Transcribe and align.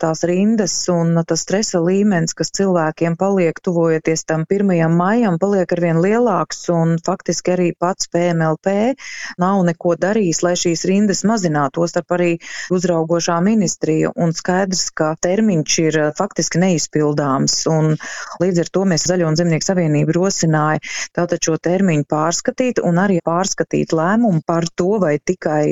tās 0.00 0.24
rindas 0.28 0.74
un 0.92 1.18
tas 1.28 1.42
stresa 1.44 1.80
līmenis, 1.82 2.34
kas 2.38 2.52
cilvēkiem 2.58 3.16
paliek 3.18 3.58
tuvojoties 3.64 4.24
tam 4.28 4.44
1. 4.48 4.72
maijam, 4.94 5.38
paliek 5.42 5.72
arvien 5.76 6.00
lielāks 6.02 6.66
un 6.74 6.96
faktiski 7.04 7.54
arī 7.54 7.68
pats 7.78 8.10
PMLP 8.12 8.74
nav 9.42 9.62
neko 9.68 9.94
darījis, 10.00 10.42
lai 10.46 10.54
šīs 10.58 10.84
rindas 10.88 11.24
mazinātu, 11.28 11.78
tostarp 11.80 12.16
arī 12.16 12.30
uzraugošā 12.74 13.38
ministrija. 13.44 14.12
Un 14.16 14.34
skaidrs, 14.36 14.88
ka 14.94 15.12
termiņš 15.22 15.78
ir 15.84 16.00
faktiski 16.18 16.62
neizpildāms. 16.62 17.60
Un 17.70 17.94
līdz 18.42 18.64
ar 18.64 18.72
to 18.74 18.84
mēs 18.88 19.06
Zaļo 19.08 19.28
un 19.30 19.38
Zemnieku 19.38 19.68
savienību 19.68 20.16
rosināja 20.18 20.82
tātad 21.16 21.42
šo 21.44 21.56
termiņu 21.62 22.06
pārskatīt 22.10 22.82
un 22.84 23.00
arī 23.02 23.20
pārskatīt 23.24 23.94
lēmumu 23.96 24.42
par 24.46 24.66
to, 24.74 24.98
vai 25.02 25.16
tikai 25.18 25.62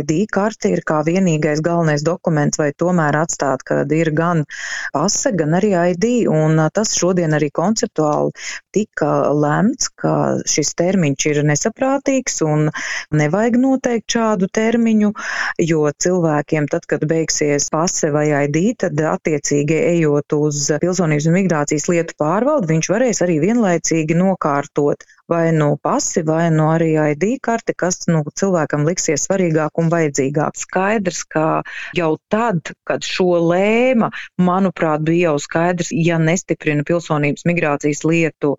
ID 0.00 0.12
karte 0.32 0.72
ir 0.74 0.82
kā 0.86 1.02
vienīgais 1.06 1.62
galvenais 1.64 2.04
dokuments, 2.06 2.60
vai 2.60 2.72
tomēr 2.76 3.20
atstāt, 3.22 3.55
kad 3.64 3.92
ir 3.92 4.10
gan 4.16 4.44
pase, 4.92 5.32
gan 5.36 5.56
arī 5.58 5.72
ID. 5.92 6.06
Un 6.32 6.60
tas 6.74 6.94
šodien 6.98 7.36
arī 7.36 7.50
konceptuāli 7.54 8.34
tika 8.76 9.10
lemts, 9.32 9.88
ka 10.02 10.14
šis 10.48 10.74
termiņš 10.78 11.28
ir 11.30 11.42
nesaprātīgs 11.48 12.42
un 12.46 12.68
nevajag 13.16 13.58
noteikt 13.62 14.16
šādu 14.16 14.50
termiņu, 14.52 15.12
jo 15.64 15.84
cilvēkiem 16.04 16.68
tad, 16.72 16.86
kad 16.90 17.06
beigsies 17.08 17.70
pase 17.72 18.12
vai 18.14 18.28
ID, 18.44 18.60
tad 18.84 19.00
attiecīgi 19.16 19.78
ejot 19.96 20.36
uz 20.36 20.66
pilsonības 20.82 21.28
un 21.30 21.38
migrācijas 21.40 21.88
lietu 21.92 22.18
pārvaldu, 22.20 22.72
viņš 22.74 22.90
varēs 22.92 23.22
arī 23.26 23.40
vienlaicīgi 23.44 24.18
nokārtot 24.18 25.06
vai 25.28 25.52
nu 25.52 25.76
pasi, 25.82 26.22
vai 26.22 26.50
nu 26.50 26.68
arī 26.70 26.92
ID 27.10 27.24
karte, 27.42 27.74
kas 27.74 28.06
nu, 28.06 28.22
cilvēkam 28.38 28.86
liksies 28.86 29.26
svarīgāk 29.26 29.80
un 29.80 29.90
vajadzīgāk. 29.90 30.54
Skaidrs, 30.58 31.24
ka 31.26 31.62
jau 31.98 32.12
tad, 32.30 32.72
kad 32.86 33.02
šo 33.02 33.40
lēma, 33.50 34.12
manuprāt, 34.38 35.02
bija 35.06 35.32
jau 35.32 35.40
skaidrs, 35.42 35.90
ja 35.90 36.18
nestiprina 36.22 36.86
pilsonības 36.86 37.46
migrācijas 37.48 38.04
lietu 38.06 38.54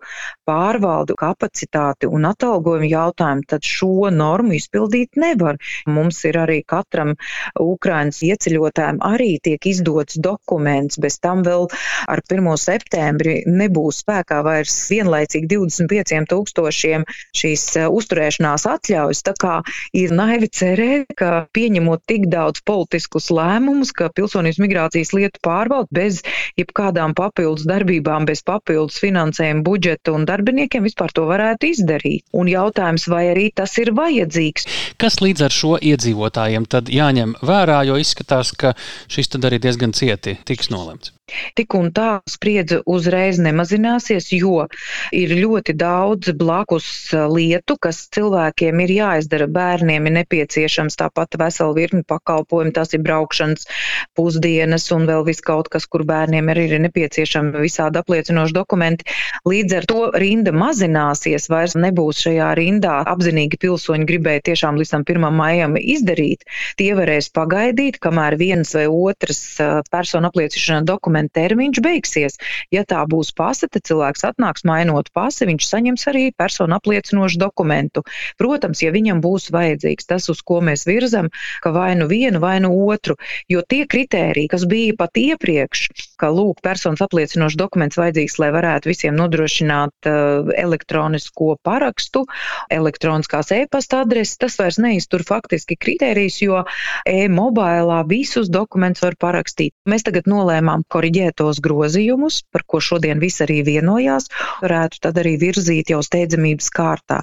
pārvaldu 0.48 1.16
kapacitāti 1.18 2.10
un 2.10 2.28
atalgojumu 2.28 2.90
jautājumu, 2.92 3.46
tad 3.48 3.64
šo 3.64 4.10
normu 4.12 4.58
izpildīt 4.58 5.16
nevar. 5.16 5.56
Mums 5.88 6.20
ir 6.28 6.36
arī 6.44 6.60
katram 6.68 7.14
Ukrainas 7.60 8.20
ieceļotājiem 8.28 9.00
arī 9.08 9.30
tiek 9.42 9.70
izdots 9.72 10.20
dokuments, 10.20 11.00
bez 11.00 11.16
tam 11.24 11.42
vēl 11.46 11.68
ar 12.08 12.20
1. 12.28 12.52
septembri 12.60 13.40
nebūs 13.48 14.02
spēkā 14.04 14.42
vairs 14.44 14.76
vienlaicīgi 14.92 15.48
25 15.56 16.28
tūkstoši 16.28 16.57
tūkstošiem 16.58 17.06
šīs 17.36 17.64
eh, 17.78 17.86
uzturēšanās 17.88 18.66
atļaujas. 18.68 19.22
Tā 19.26 19.34
kā 19.38 19.54
ir 19.96 20.12
naivi 20.14 20.48
cerēt, 20.50 21.14
ka 21.18 21.46
pieņemot 21.54 22.04
tik 22.08 22.28
daudz 22.32 22.62
politiskus 22.66 23.30
lēmumus, 23.34 23.92
ka 23.96 24.10
pilsonības 24.14 24.60
migrācijas 24.62 25.14
lietu 25.16 25.42
pārvalda 25.44 25.88
bez 25.94 26.22
jebkādām 26.58 27.14
papildus 27.18 27.66
darbībām, 27.68 28.26
bez 28.28 28.42
papildus 28.46 28.98
finansējuma 29.02 29.64
budžeta 29.66 30.14
un 30.16 30.26
darbiniekiem 30.28 30.86
vispār 30.86 31.14
to 31.14 31.26
varētu 31.28 31.72
izdarīt. 31.72 32.26
Un 32.32 32.50
jautājums, 32.50 33.08
vai 33.10 33.28
arī 33.32 33.48
tas 33.54 33.76
ir 33.78 33.92
vajadzīgs. 33.96 34.68
Kas 34.98 35.20
līdz 35.22 35.46
ar 35.48 35.54
šo 35.54 35.76
iedzīvotājiem 35.92 36.66
tad 36.70 36.90
jāņem 36.92 37.38
vērā, 37.42 37.84
jo 37.88 38.00
izskatās, 38.00 38.54
ka 38.58 38.74
šis 39.10 39.34
tad 39.34 39.48
arī 39.48 39.62
diezgan 39.62 39.94
cieti 39.96 40.38
tiks 40.48 40.72
nolemts? 40.74 41.17
Tik 41.58 41.74
un 41.76 41.90
tā 41.94 42.20
spriedze 42.28 42.80
uzreiz 42.88 43.38
nemazināsies, 43.42 44.30
jo 44.32 44.66
ir 45.14 45.34
ļoti 45.36 45.74
daudz 45.78 46.32
blakus 46.38 46.88
uh, 47.12 47.26
lietu, 47.28 47.76
kas 47.80 48.06
cilvēkiem 48.14 48.80
ir 48.84 48.94
jāizdara. 48.94 49.48
Bērniem 49.58 50.08
ir 50.08 50.16
nepieciešams 50.20 50.98
tāpat 51.00 51.36
vesela 51.40 51.74
virkni 51.76 52.04
pakalpojumu, 52.08 52.72
tas 52.76 52.94
ir 52.96 53.02
braukšanas 53.04 53.68
pusdienas 54.16 54.88
un 54.94 55.06
vēl 55.08 55.26
viss 55.28 55.44
kaut 55.44 55.68
kas, 55.72 55.86
kur 55.86 56.04
bērniem 56.08 56.48
arī 56.52 56.68
ir 56.68 56.82
nepieciešami 56.86 57.60
visādi 57.62 58.00
apliecinoši 58.00 58.56
dokumenti. 58.56 59.08
Līdz 59.48 59.76
ar 59.80 59.88
to 59.88 60.00
rinda 60.16 60.54
mazināsies, 60.54 61.48
vairs 61.52 61.76
nebūs 61.78 62.24
šajā 62.24 62.52
rindā 62.58 62.98
apzinīgi 63.08 63.60
pilsoņi 63.60 64.08
gribēja 64.08 64.46
tiešām 64.50 64.80
līdz 64.80 64.94
tam 64.96 65.06
1. 65.06 65.28
maijam 65.34 65.76
izdarīt. 65.78 66.44
Tie 66.80 66.90
varēs 66.96 67.30
pagaidīt, 67.36 68.00
kamēr 68.02 68.38
viens 68.40 68.74
vai 68.76 68.86
otrs 68.88 69.42
uh, 69.60 69.80
personu 69.92 70.30
apliecināšana 70.30 70.86
dokuments 70.88 71.17
dokumenta 71.18 71.38
termiņš 71.38 71.80
beigsies. 71.82 72.38
Ja 72.72 72.84
tā 72.84 73.04
būs 73.08 73.32
pase, 73.34 73.68
tad 73.68 73.82
cilvēks 73.86 74.24
atnāks 74.24 74.64
mainot 74.64 75.10
pasi, 75.12 75.46
viņš 75.46 75.66
saņems 75.66 76.06
arī 76.08 76.32
personu 76.36 76.76
apliecinošu 76.76 77.38
dokumentu. 77.38 78.02
Protams, 78.38 78.82
ja 78.82 78.90
viņam 78.92 79.20
būs 79.20 79.50
vajadzīgs 79.50 80.06
tas, 80.06 80.28
uz 80.28 80.42
ko 80.42 80.60
mēs 80.60 80.86
virzam, 80.86 81.28
ka 81.62 81.72
vai 81.72 81.94
nu 81.96 82.08
vienu, 82.08 82.40
vai 82.40 82.60
nu 82.60 82.70
otru, 82.88 83.16
jo 83.48 83.62
tie 83.62 83.86
kritēriji, 83.86 84.48
kas 84.48 84.66
bija 84.66 84.94
pat 84.98 85.16
iepriekš, 85.16 85.88
ka 86.18 86.30
lūk, 86.30 86.60
personas 86.62 87.02
apliecinošs 87.02 87.58
dokuments 87.58 87.98
vajadzīgs, 87.98 88.38
lai 88.38 88.50
varētu 88.54 88.90
visiem 88.90 89.16
nodrošināt 89.18 90.08
uh, 90.08 90.50
elektronisko 90.54 91.56
parakstu, 91.64 92.24
elektroniskās 92.70 93.52
e-pasta 93.54 94.02
adreses, 94.04 94.38
tas 94.38 94.58
vairs 94.58 94.78
neiztur 94.82 95.24
faktiski 95.26 95.78
kritērijus, 95.78 96.40
jo 96.42 96.62
e-mobilā 97.08 98.02
visus 98.08 98.50
dokumentus 98.50 99.04
var 99.06 99.18
parakstīt. 99.18 99.74
Mēs 99.88 100.04
tagad 100.06 100.28
nolēmām 100.30 100.84
korrigēt 100.90 101.07
koriģētos 101.08 101.58
grozījumus, 101.64 102.42
par 102.52 102.62
ko 102.68 102.80
šodien 102.84 103.18
visi 103.20 103.40
arī 103.44 103.62
vienojās, 103.64 104.28
varētu 104.60 105.00
tad 105.00 105.16
arī 105.22 105.38
virzīt 105.40 105.88
jau 105.88 106.02
steidzamības 106.04 106.68
kārtā. 106.76 107.16